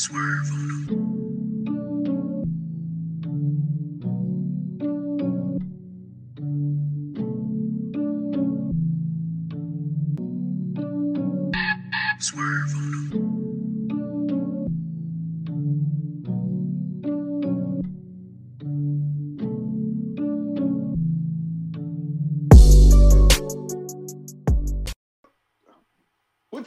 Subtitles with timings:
[0.00, 1.09] Swerve on them.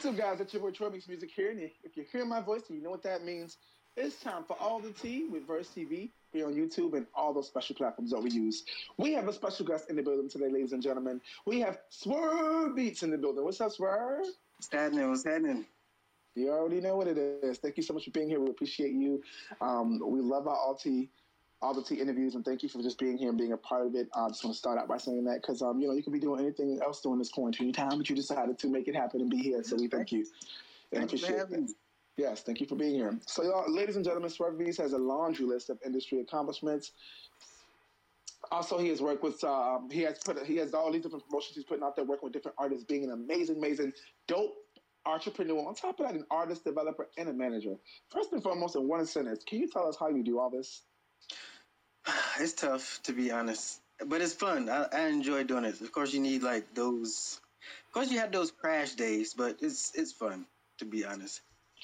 [0.04, 0.40] What's up, guys?
[0.42, 1.50] It's your boy Troy Mix Music here.
[1.50, 3.56] And if you're hearing my voice and you know what that means,
[3.96, 7.46] it's time for All the Tea with Verse TV here on YouTube and all those
[7.46, 8.64] special platforms that we use.
[8.98, 11.22] We have a special guest in the building today, ladies and gentlemen.
[11.46, 13.44] We have Swerve Beats in the building.
[13.44, 14.26] What's up, Swerve?
[14.58, 15.08] What's happening?
[15.08, 15.64] What's happening?
[16.34, 17.56] You already know what it is.
[17.56, 18.40] Thank you so much for being here.
[18.40, 19.22] We appreciate you.
[19.62, 21.08] Um, we love our all tea,
[21.64, 23.86] all the tea interviews, and thank you for just being here and being a part
[23.86, 24.08] of it.
[24.14, 26.12] I just want to start out by saying that because um, you know you could
[26.12, 29.22] be doing anything else during this quarantine time, but you decided to make it happen
[29.22, 29.62] and be here.
[29.62, 30.26] So we thank you
[30.92, 31.74] and Thank you for appreciate having me.
[32.16, 33.18] Yes, thank you for being here.
[33.26, 36.92] So, y'all, ladies and gentlemen, Swerve has a laundry list of industry accomplishments.
[38.52, 41.56] Also, he has worked with, um, he has put, he has all these different promotions
[41.56, 43.92] he's putting out there, working with different artists, being an amazing, amazing,
[44.28, 44.52] dope
[45.06, 45.66] entrepreneur.
[45.66, 47.74] On top of that, an artist, developer, and a manager.
[48.10, 50.82] First and foremost, in one sentence, can you tell us how you do all this?
[52.40, 54.68] It's tough to be honest, but it's fun.
[54.68, 55.80] I, I enjoy doing it.
[55.80, 57.40] Of course, you need like those.
[57.86, 60.46] Of course, you have those crash days, but it's it's fun
[60.78, 61.40] to be honest.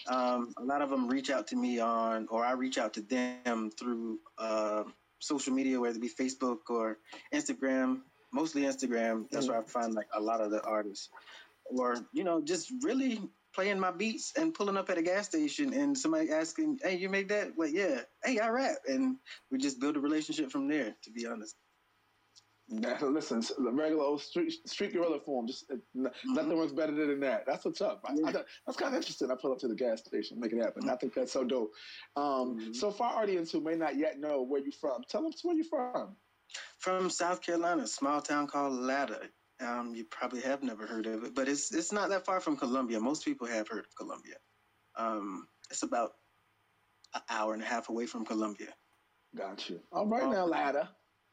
[0.08, 3.02] Um, a lot of them reach out to me on, or I reach out to
[3.02, 4.84] them through uh,
[5.18, 6.98] social media, whether it be Facebook or
[7.34, 8.00] Instagram.
[8.32, 9.28] Mostly Instagram.
[9.30, 11.10] That's where I find like a lot of the artists,
[11.66, 13.20] or you know, just really
[13.54, 17.08] playing my beats and pulling up at a gas station and somebody asking, "Hey, you
[17.08, 18.02] make that?" Like, yeah.
[18.24, 19.16] Hey, I rap, and
[19.50, 20.94] we just build a relationship from there.
[21.02, 21.56] To be honest.
[22.72, 26.92] Now, listen, the regular old street, street gorilla form, just uh, n- nothing works better
[26.92, 27.44] than that.
[27.44, 28.00] That's what's up.
[28.04, 29.28] I, I, that's kind of interesting.
[29.28, 30.88] I pull up to the gas station, make it happen.
[30.88, 31.72] I think that's so dope.
[32.14, 32.76] Um, Mhm.
[32.76, 35.56] So, for our audience who may not yet know where you're from, tell them where
[35.56, 36.16] you're from.
[36.78, 39.32] From South Carolina, small town called Latta.
[39.60, 42.56] Um, you probably have never heard of it, but it's it's not that far from
[42.56, 42.98] Columbia.
[42.98, 44.36] Most people have heard of Columbia.
[44.96, 46.12] Um, it's about
[47.14, 48.68] an hour and a half away from Columbia.
[49.36, 49.80] Got you.
[49.92, 50.30] All right Oh.
[50.30, 50.88] now, Latta.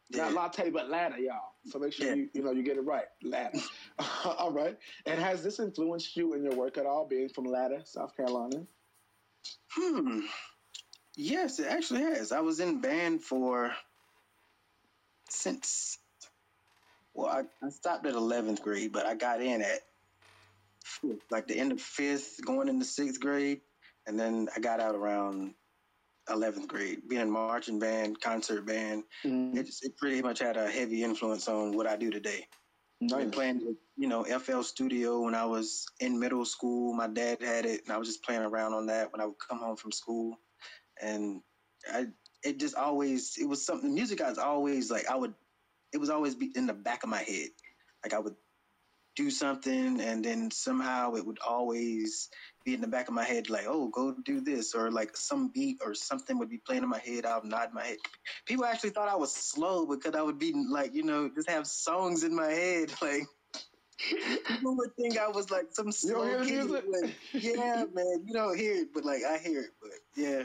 [0.10, 0.40] Not Yeah.
[0.40, 1.54] latte, but Latta, y'all.
[1.66, 2.14] So make sure Yeah.
[2.16, 3.08] you you know you get it right.
[3.24, 3.62] Latta.
[4.26, 4.78] all right.
[5.06, 8.66] And has this influenced you in your work at all, being from Latta, South Carolina?
[9.72, 10.22] Hmm.
[11.16, 12.32] Yes, it actually has.
[12.32, 13.76] I was in band for
[15.30, 15.98] since
[17.18, 19.80] well, I, I stopped at eleventh grade, but I got in at
[21.32, 23.62] like the end of fifth, going into sixth grade,
[24.06, 25.56] and then I got out around
[26.30, 29.04] eleventh grade, being in marching band, concert band.
[29.26, 29.58] Mm-hmm.
[29.58, 32.46] It just, it pretty much had a heavy influence on what I do today.
[33.02, 33.36] I've been Nice.
[33.36, 36.94] playing with, you know, FL Studio when I was in middle school.
[36.94, 39.40] My dad had it, and I was just playing around on that when I would
[39.48, 40.40] come home from school.
[41.02, 41.42] And
[41.92, 42.08] I,
[42.44, 43.94] it just always, it was something.
[43.94, 45.34] Music I was always like, I would,
[45.94, 47.50] it was always be in the back of my head.
[48.04, 48.36] Like I would
[49.16, 52.30] do something, and then somehow it would always
[52.64, 55.48] be in the back of my head, like, oh, go do this, or like some
[55.48, 57.26] beat or something would be playing in my head.
[57.26, 57.98] I would nod my head.
[58.46, 61.66] People actually thought I was slow because I would be like, you know, just have
[61.66, 62.94] songs in my head.
[63.02, 63.24] Like
[64.46, 66.70] people would think I was like some slow kid.
[66.70, 69.72] Like, yeah, man, you don't hear it, but like I hear it.
[69.82, 70.44] But yeah,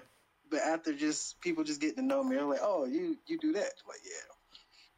[0.51, 3.53] but after just people just getting to know me, they're like, oh, you you do
[3.53, 3.61] that?
[3.65, 4.32] I'm like yeah.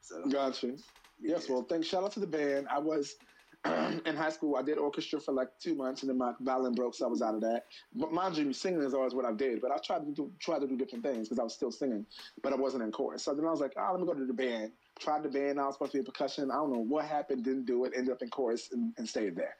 [0.04, 0.76] So Got you.
[1.18, 1.86] Yes, well, thanks.
[1.86, 2.68] Shout out to the band.
[2.70, 3.16] I was
[3.64, 4.56] in high school.
[4.56, 7.22] I did orchestra for like two months, and then my violin broke, so I was
[7.22, 7.62] out of that.
[7.94, 9.62] But mind you, singing is always what I did.
[9.62, 12.04] But I tried to do try to do different things because I was still singing,
[12.42, 13.22] but I wasn't in chorus.
[13.24, 14.72] So then I was like, oh, let me go to the band.
[15.00, 15.60] Tried the band.
[15.60, 16.50] I was supposed to be in percussion.
[16.50, 17.44] I don't know what happened.
[17.44, 17.92] Didn't do it.
[17.96, 19.56] Ended up in chorus and, and stayed there.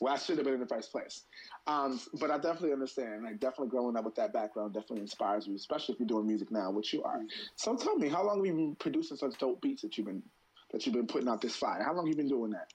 [0.00, 1.24] Well, I should have been in the first place.
[1.66, 3.24] Um, but I definitely understand.
[3.24, 6.50] Like definitely growing up with that background definitely inspires you, especially if you're doing music
[6.50, 7.20] now, which you are.
[7.56, 10.22] So tell me, how long have you been producing such dope beats that you've been
[10.72, 11.82] that you've been putting out this fire?
[11.82, 12.72] How long have you been doing that?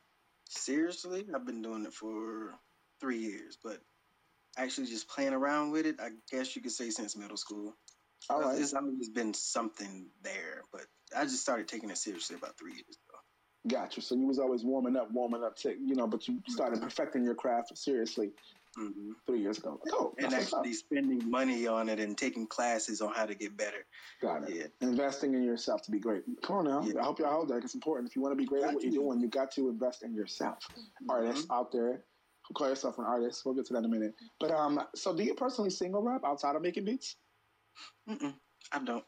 [0.57, 2.51] seriously, I've been doing it for
[2.99, 3.79] three years, but
[4.57, 7.75] actually just playing around with it, I guess you could say since middle school.
[8.29, 8.59] All right.
[8.59, 10.85] It's always been something there, but
[11.15, 13.19] I just started taking it seriously about three years ago.
[13.67, 14.01] Gotcha.
[14.01, 17.23] So you was always warming up, warming up, to, you know, but you started perfecting
[17.23, 18.31] your craft seriously
[18.77, 19.11] mm-hmm.
[19.25, 19.79] three years ago.
[19.93, 20.59] Oh, And that's what's up.
[20.59, 23.85] actually spending money on it and taking classes on how to get better.
[24.21, 24.55] got it.
[24.81, 24.87] Yeah.
[24.87, 26.23] Investing in yourself to be great.
[26.41, 26.83] Come on now.
[26.83, 27.01] Yeah.
[27.01, 27.63] I hope y'all hold that.
[27.63, 28.09] It's important.
[28.09, 30.03] If you want to be great at Got what you're doing, you got to invest
[30.03, 30.59] in yourself.
[31.09, 32.03] Artists out there
[32.47, 33.43] who call yourself an artist.
[33.45, 34.13] We'll get to that in a minute.
[34.41, 37.15] But um, so do you personally sing or rap outside of making beats?
[38.09, 38.33] Mm-mm,
[38.71, 39.03] I don't.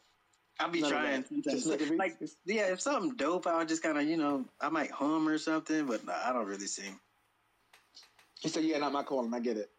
[0.59, 1.67] I'll be None trying sometimes.
[1.67, 5.37] Like, yeah, if something dope, I'll just kind of, you know, I might hum or
[5.37, 6.97] something, but nah, I don't really sing.
[8.39, 9.33] He said, "Yeah, not my calling.
[9.33, 9.69] I get it."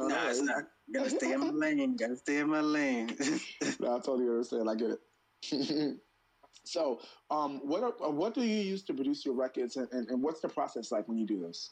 [0.00, 0.64] No, nah, it's not.
[0.92, 1.96] Gotta stay in my lane.
[1.96, 3.08] Gotta stay in my lane.
[3.80, 4.70] no, I totally understand.
[4.70, 5.98] I get it.
[6.64, 7.00] so,
[7.30, 10.22] um, what are, uh, what do you use to produce your records, and, and, and
[10.22, 11.70] what's the process like when you do this?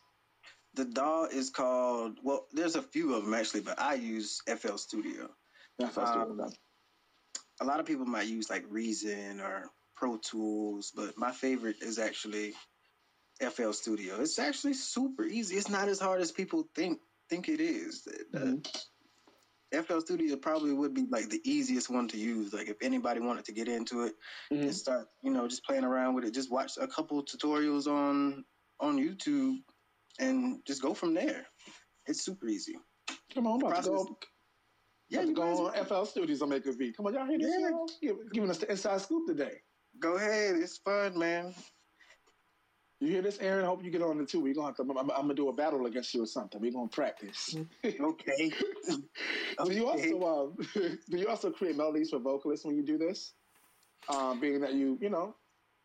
[0.75, 2.19] the DAW is called.
[2.23, 5.31] Well, there's a few of them actually, but I use FL Studio.
[5.80, 6.40] Yeah, first Um,
[7.60, 11.98] A lot of people might use like Reason or Pro Tools, but my favorite is
[11.98, 12.54] actually
[13.40, 14.20] FL Studio.
[14.20, 15.56] It's actually super easy.
[15.56, 18.02] It's not as hard as people think think it is.
[18.02, 19.84] The- Mhm.
[19.86, 22.52] FL Studio probably would be like the easiest one to use.
[22.52, 24.16] Like if anybody wanted to get into it
[24.50, 24.62] Mhm.
[24.62, 28.44] and start, you know, just playing around with it, just watch a couple tutorials on
[28.80, 29.62] on YouTube
[30.18, 31.46] and just go from there.
[32.06, 32.76] It's super easy.
[33.32, 34.18] Come on, I'm about to process- go.
[35.10, 35.68] Yeah, Yeah, you to go well.
[35.76, 36.96] on FL Studios and make a beat.
[36.96, 37.56] Come on, y'all hear this?
[37.58, 37.68] Yeah.
[37.70, 37.88] y'all?
[38.00, 39.60] Give, giving us the inside scoop today.
[39.98, 40.56] Go ahead.
[40.56, 41.54] It's fun, man.
[43.00, 43.64] You hear this, Aaron?
[43.64, 44.40] I hope you get on it too.
[44.40, 44.82] We're gonna have to.
[44.82, 46.60] I'm, I'm, I'm gonna do a battle against you or something.
[46.60, 47.56] We're gonna practice.
[47.84, 48.52] Okay.
[49.64, 50.56] Do you also um,
[51.10, 53.34] do you also create melodies for vocalists when you do this?
[54.08, 55.34] Um, being that you you know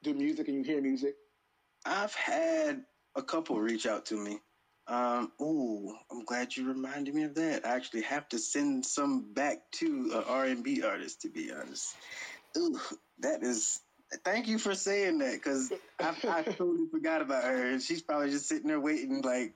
[0.03, 1.15] do music and you hear music.
[1.85, 2.83] I've had
[3.15, 4.39] a couple reach out to me.
[4.87, 7.65] Um, ooh, I'm glad you reminded me of that.
[7.65, 11.95] I actually have to send some back to an R&B artist, to be honest.
[12.57, 12.79] Ooh,
[13.19, 13.79] that is.
[14.23, 18.29] Thank you for saying that, because I, I totally forgot about her, and she's probably
[18.29, 19.21] just sitting there waiting.
[19.21, 19.53] Like,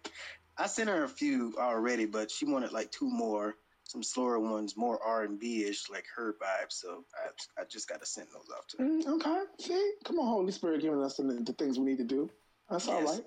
[0.57, 4.75] I sent her a few already, but she wanted like two more, some slower ones,
[4.75, 6.71] more R&B ish, like her vibe.
[6.71, 8.83] So I, I just got to send those off to her.
[8.83, 12.03] Mm, okay, see, come on, Holy Spirit, giving us the, the things we need to
[12.03, 12.29] do.
[12.69, 13.15] That's all Yes.
[13.15, 13.25] right.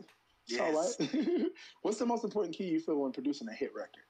[0.48, 0.96] It's all Yes.
[1.00, 1.46] right.
[1.82, 4.04] What's the most important key you feel when producing a hit record?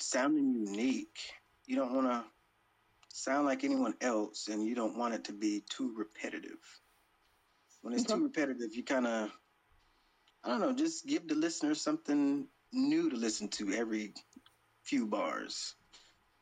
[0.00, 1.18] sounding unique.
[1.66, 2.24] You don't want to
[3.08, 6.58] sound like anyone else, and you don't want it to be too repetitive.
[7.82, 9.30] When it's too repetitive, you kind of,
[10.44, 14.14] I don't know, just give the listener something new to listen to every
[14.84, 15.74] few bars.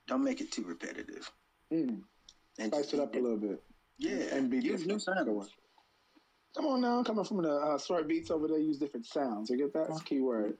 [0.06, 1.30] Don't make it too repetitive.
[1.72, 2.02] Mm,
[2.58, 3.62] And spice it up a little bit.
[4.02, 5.54] Yeah, and be use new sounds.
[6.56, 9.48] Come on now, coming from the uh, beats over there, use different sounds.
[9.48, 9.88] You get that?
[9.88, 10.54] That's a key word.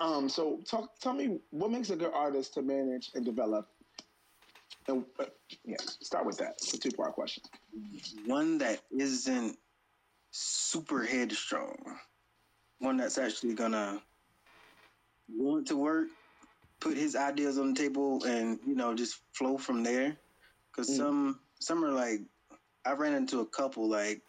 [0.00, 3.66] um, so talk, tell me what makes a good artist to manage and develop.
[4.86, 5.24] And uh,
[5.64, 6.52] yeah, start with that.
[6.58, 7.42] It's a two part question.
[8.24, 9.58] one that isn't
[10.30, 11.76] super headstrong,
[12.78, 14.00] one that's actually gonna
[15.28, 16.06] want to work,
[16.80, 20.16] put his ideas on the table, and you know just flow from there.
[20.70, 20.96] Because Mm.
[20.96, 22.20] some some are like,
[22.84, 24.22] I ran into a couple like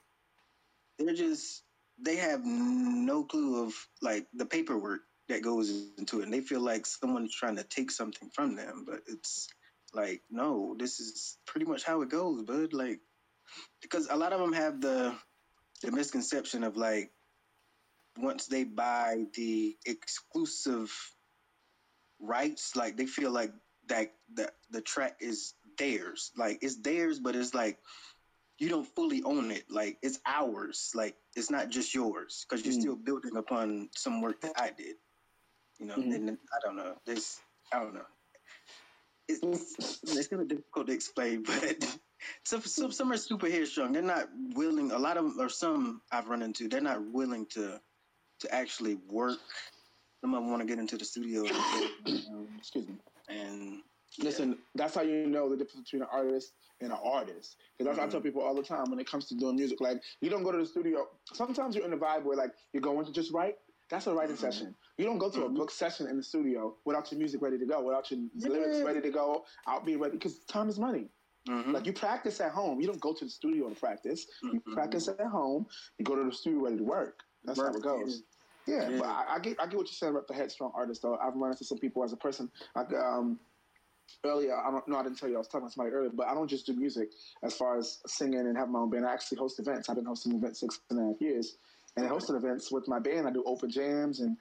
[1.00, 1.64] they're just
[2.00, 6.60] they have no clue of like the paperwork that goes into it, and they feel
[6.60, 9.48] like someone's trying to take something from them, but it's
[9.94, 12.74] like no, this is pretty much how it goes, bud.
[12.74, 13.00] Like
[13.82, 15.14] because a lot of them have the
[15.82, 17.12] the misconception of like
[18.18, 20.92] once they buy the exclusive
[22.20, 23.54] rights, like they feel like
[23.88, 26.32] that the the track is theirs.
[26.38, 27.78] Like it's theirs, but it's like
[28.60, 29.66] you don't fully own it.
[29.70, 30.92] Like it's ours.
[30.96, 32.82] Like it's not just yours because you're Mm.
[32.82, 34.96] still building upon some work that I did.
[35.80, 36.16] You know, Mhm.
[36.16, 36.96] and I don't know.
[37.06, 37.42] This
[37.74, 38.06] I don't know.
[39.28, 39.42] It's
[40.04, 41.98] it's kind of difficult to explain, but
[42.44, 43.94] some, some some are super headstrong.
[43.94, 44.92] They're not willing.
[44.92, 47.82] A lot of them, or some I've run into, they're not willing to
[48.42, 49.40] to actually work.
[50.22, 52.96] Some of them want to get into the studio and, Excuse me.
[53.30, 53.82] and
[54.20, 57.58] Listen, that's how you know the difference between an artist and an artist.
[57.78, 59.80] Because that's what I tell people all the time when it comes to doing music.
[59.80, 61.08] Like, you don't go to the studio.
[61.34, 63.56] Sometimes you're in a vibe where, like, you're going to just write.
[63.90, 64.40] That's a writing Mhm.
[64.40, 64.76] session.
[64.98, 65.56] You don't go to a Mhm.
[65.56, 69.02] book session in the studio without your music ready to go, without your lyrics ready
[69.02, 70.18] to go, out being ready.
[70.18, 71.10] Because time is money.
[71.48, 71.74] Mhm.
[71.74, 72.80] Like, you practice at home.
[72.82, 74.28] You don't go to the studio to practice.
[74.44, 74.74] You Mhm.
[74.74, 75.68] practice at home.
[75.98, 77.24] You go to the studio ready to work.
[77.44, 78.24] That's how it Work, goes.
[78.68, 79.00] Yeah, Yeah.
[79.00, 81.02] but I, I get I get what you're saying about the headstrong artist.
[81.02, 82.52] Though I've run into some people as a person.
[82.76, 83.40] Like um,
[84.24, 86.28] earlier, I don't no, I didn't tell you I was talking to somebody earlier, but
[86.28, 87.10] I don't just do music
[87.44, 89.06] as far as singing and have my own band.
[89.06, 89.90] I actually host events.
[89.90, 91.56] I've been hosting events six and a half years,
[91.98, 93.28] and I hosted events with my band.
[93.28, 94.38] I do open jams and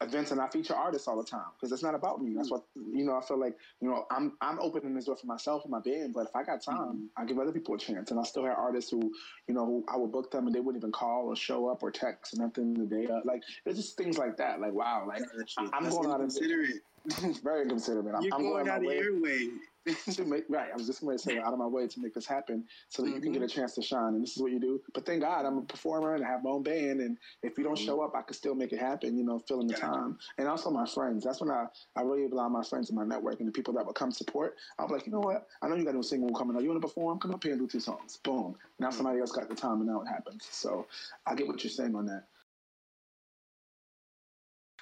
[0.00, 2.34] events, and I feature artists all the time because it's not about me.
[2.34, 2.52] That's mm.
[2.52, 3.16] what you know.
[3.16, 6.14] I feel like you know I'm I'm opening this door for myself and my band,
[6.14, 7.04] but if I got time, mm-hmm.
[7.16, 8.10] I give other people a chance.
[8.10, 9.12] And I still have artists who
[9.46, 11.82] you know who I would book them and they wouldn't even call or show up
[11.82, 13.06] or text and nothing the day.
[13.06, 13.24] of.
[13.24, 14.60] Like it's just things like that.
[14.60, 15.22] Like wow, like
[15.58, 16.82] I'm going out and- inconsiderate.
[17.42, 18.14] very considerate.
[18.14, 19.48] I'm, You're I'm going, going out of your way.
[20.12, 20.68] to make right.
[20.72, 23.02] I was just going to say out of my way to make this happen so
[23.02, 23.16] that mm-hmm.
[23.16, 23.60] you can get a mm-hmm.
[23.60, 24.14] chance to shine.
[24.14, 24.80] And this is what you do.
[24.94, 27.00] But thank God I'm a performer and I have my own band.
[27.00, 27.86] And if you don't mm-hmm.
[27.86, 29.16] show up, I can still make it happen.
[29.16, 29.86] You know, filling the yeah.
[29.86, 30.18] time.
[30.38, 31.24] And also my friends.
[31.24, 31.66] That's when I
[31.96, 34.12] I really rely on my friends and my network and the people that will come
[34.12, 34.56] support.
[34.78, 35.46] I'm like, you know what?
[35.62, 36.56] I know you got a new single coming.
[36.56, 36.62] out.
[36.62, 37.18] you want to perform?
[37.18, 38.18] Come up here and do two songs.
[38.22, 38.56] Boom.
[38.78, 38.96] Now mm-hmm.
[38.96, 40.46] somebody else got the time, and now it happens.
[40.50, 40.86] So
[41.26, 42.24] I get what you're saying on that.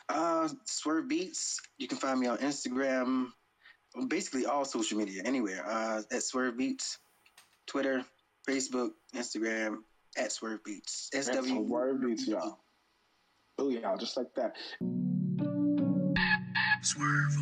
[0.08, 1.60] Uh, Swerve Beats.
[1.78, 3.28] You can find me on Instagram,
[4.08, 5.64] basically all social media, anywhere.
[5.66, 6.98] Uh, at Swerve Beats,
[7.66, 8.04] Twitter,
[8.48, 9.78] Facebook, Instagram,
[10.16, 11.10] at Swerve Beats.
[11.12, 12.58] SW Swerve Beats, y'all.
[13.58, 14.56] Oh yeah, just like that.
[16.82, 17.32] Swerve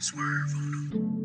[0.00, 1.19] Swerve